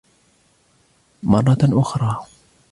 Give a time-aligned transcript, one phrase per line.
[1.23, 2.25] مرة أخرى.